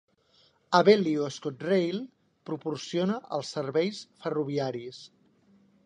[0.77, 2.01] Abellio ScotRail
[2.51, 5.05] proporciona els serveis ferroviaris.